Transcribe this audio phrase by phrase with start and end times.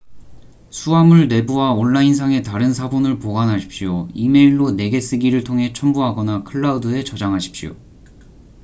[0.71, 7.75] 수하물 내부와 온라인상에 다른 사본을 보관하십시오 이메일로 내게 쓰기를 통해 첨부하거나 클라우드'에 저장하십시오